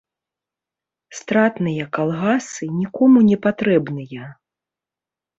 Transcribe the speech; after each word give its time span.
Стратныя 1.17 1.83
калгасы 1.97 2.69
нікому 2.79 3.17
не 3.29 3.37
патрэбныя. 3.45 4.23